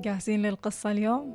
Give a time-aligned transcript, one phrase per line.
[0.00, 1.34] جاهزين للقصة اليوم؟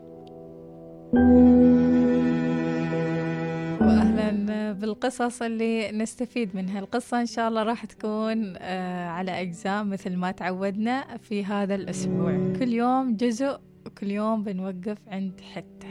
[3.82, 6.80] وأهلا بالقصص اللي نستفيد منها.
[6.80, 12.54] القصة إن شاء الله راح تكون آه، على أجزاء مثل ما تعودنا في هذا الأسبوع.
[12.60, 15.88] كل يوم جزء وكل يوم بنوقف عند حتة.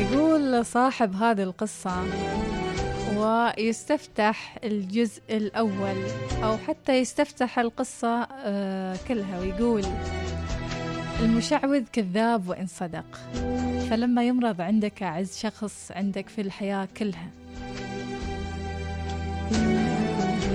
[0.00, 1.90] يقول صاحب هذه القصة
[3.24, 5.96] ويستفتح الجزء الأول
[6.44, 9.82] أو حتى يستفتح القصة آه، كلها ويقول
[11.22, 13.20] المشعوذ كذاب وإن صدق
[13.90, 17.30] فلما يمرض عندك أعز شخص عندك في الحياة كلها.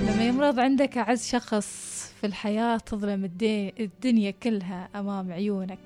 [0.08, 1.66] لما يمرض عندك أعز شخص
[2.20, 3.30] في الحياة تظلم
[3.80, 5.78] الدنيا كلها أمام عيونك.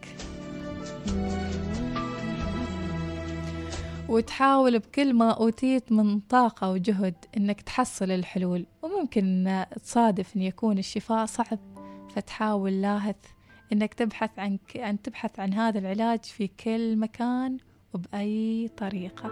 [4.08, 8.66] وتحاول بكل ما أوتيت من طاقة وجهد إنك تحصل الحلول.
[8.82, 11.58] وممكن تصادف إن يكون الشفاء صعب
[12.14, 13.16] فتحاول لاهث
[13.72, 17.56] إنك تبحث عن أن تبحث عن هذا العلاج في كل مكان
[17.94, 19.30] وبأي طريقة.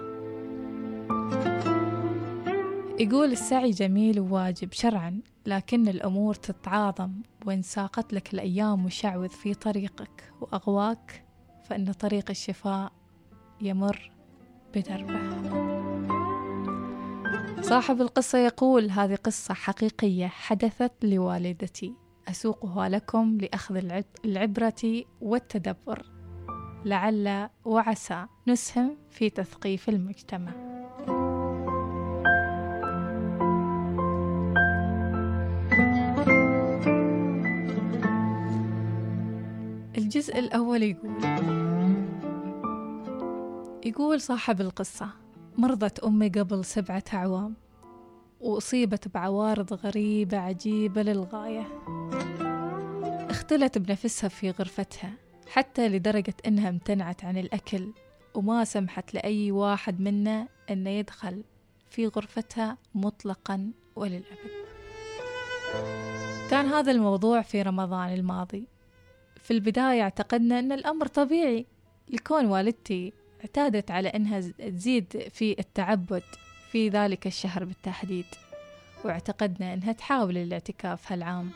[3.01, 7.13] يقول السعي جميل وواجب شرعا لكن الأمور تتعاظم
[7.47, 11.25] وإن ساقت لك الأيام مشعوذ في طريقك وأغواك
[11.65, 12.93] فإن طريق الشفاء
[13.61, 14.13] يمر.
[14.75, 15.43] بدربه
[17.63, 21.95] صاحب القصة يقول هذه قصة حقيقية حدثت لوالدتي.
[22.29, 26.07] أسوقها لكم لأخذ العبرة والتدبر.
[26.85, 30.53] لعل وعسى نسهم في تثقيف المجتمع.
[39.99, 41.62] الجزء الأول يقول
[43.85, 45.09] يقول صاحب القصة
[45.59, 47.55] مرضت أمي قبل سبعة أعوام
[48.41, 51.67] وأصيبت بعوارض غريبة عجيبة للغاية.
[53.31, 55.13] اختلت بنفسها في غرفتها
[55.49, 57.93] حتى لدرجة إنها امتنعت عن الأكل
[58.35, 61.45] وما سمحت لأي واحد منا أنه يدخل
[61.91, 64.53] في غرفتها مطلقا وللأبد.
[66.51, 68.69] كان هذا الموضوع في رمضان الماضي.
[69.43, 71.67] في البداية أعتقدنا أن الأمر طبيعي
[72.09, 73.13] لكون والدتي
[73.43, 76.23] اعتادت على أنها تزيد في التعبد
[76.71, 78.25] في ذلك الشهر بالتحديد
[79.05, 81.51] واعتقدنا أنها تحاول الاعتكاف هالعام.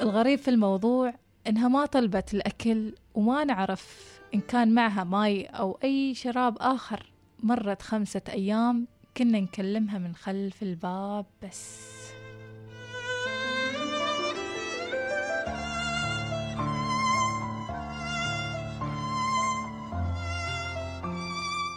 [0.00, 1.14] الغريب في الموضوع
[1.46, 7.12] أنها ما طلبت الأكل وما نعرف إن كان معها ماي أو أي شراب آخر
[7.42, 12.01] مرت خمسة أيام كنا نكلمها من خلف الباب بس.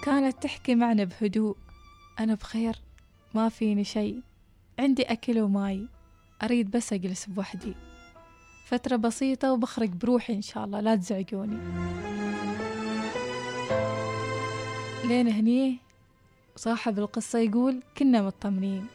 [0.06, 1.56] كانت تحكي معنا بهدوء.
[2.20, 2.76] أنا بخير
[3.34, 4.16] ما فيني شي
[4.80, 5.88] عندي أكل وماي.
[6.44, 7.74] أريد بس أجلس بوحدي.
[8.66, 11.58] فترة بسيطة وبخرج بروحي إن شاء الله لا تزعجوني.
[15.06, 15.78] لين هني
[16.56, 18.88] صاحب القصة يقول كنا مطمنين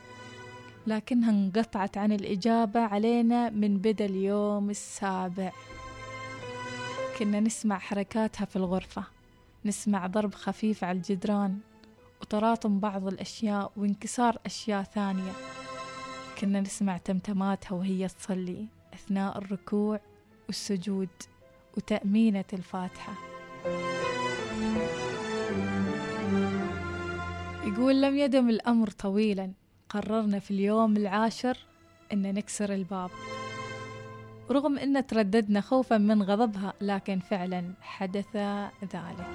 [0.86, 5.52] لكنها انقطعت عن الإجابة علينا من بدا اليوم السابع.
[7.18, 9.19] كنا نسمع حركاتها في الغرفة.
[9.64, 11.58] نسمع ضرب خفيف على الجدران
[12.20, 15.32] وتراطم بعض الأشياء وانكسار أشياء ثانية.
[16.38, 20.00] كنا نسمع تمتماتها وهي تصلي أثناء الركوع
[20.46, 21.08] والسجود
[21.76, 23.12] وتأمينة الفاتحة.
[27.64, 29.52] يقول لم يدم الأمر طويلا.
[29.88, 31.58] قررنا في اليوم العاشر
[32.12, 33.10] أن نكسر الباب.
[34.50, 38.36] رغم أن ترددنا خوفا من غضبها لكن فعلا حدث
[38.82, 39.26] ذلك.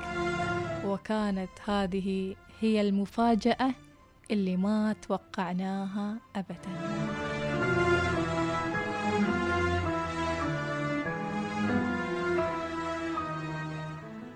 [0.86, 3.72] وكانت هذه هي المفاجأة
[4.32, 6.76] اللي ما توقعناها أبدا.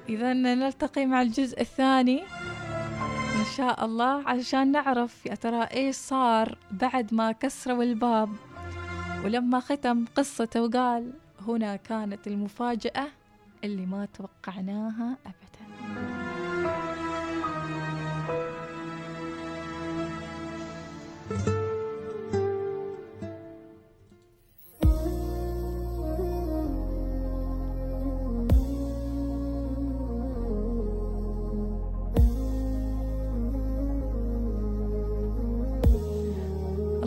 [0.09, 2.23] إذا نلتقي مع الجزء الثاني
[3.39, 8.29] إن شاء الله عشان نعرف يا ترى إيش صار بعد ما كسروا الباب.
[9.25, 11.11] ولما ختم قصته وقال
[11.47, 13.07] هنا كانت المفاجأة
[13.63, 15.48] اللي ما توقعناها أبدا.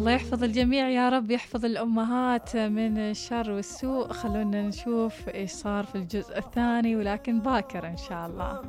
[0.03, 4.09] الله يحفظ الجميع يا رب يحفظ الأمهات من الشر والسوء.
[4.09, 8.61] خلونا نشوف إيش صار في الجزء الثاني ولكن باكر إن شاء الله.